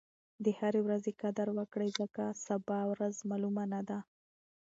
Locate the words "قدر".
1.21-1.47